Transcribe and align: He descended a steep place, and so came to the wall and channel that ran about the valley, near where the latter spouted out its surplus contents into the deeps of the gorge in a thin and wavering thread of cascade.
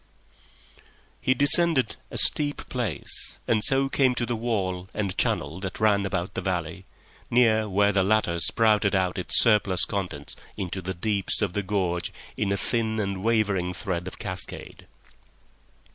He 1.21 1.35
descended 1.35 1.95
a 2.09 2.17
steep 2.17 2.67
place, 2.69 3.37
and 3.47 3.63
so 3.63 3.87
came 3.87 4.15
to 4.15 4.25
the 4.25 4.35
wall 4.35 4.89
and 4.95 5.15
channel 5.15 5.59
that 5.59 5.79
ran 5.79 6.07
about 6.07 6.33
the 6.33 6.41
valley, 6.41 6.85
near 7.29 7.69
where 7.69 7.91
the 7.91 8.01
latter 8.01 8.39
spouted 8.39 8.95
out 8.95 9.19
its 9.19 9.37
surplus 9.39 9.85
contents 9.85 10.35
into 10.57 10.81
the 10.81 10.95
deeps 10.95 11.43
of 11.43 11.53
the 11.53 11.61
gorge 11.61 12.11
in 12.35 12.51
a 12.51 12.57
thin 12.57 12.99
and 12.99 13.23
wavering 13.23 13.75
thread 13.75 14.07
of 14.07 14.17
cascade. 14.17 14.87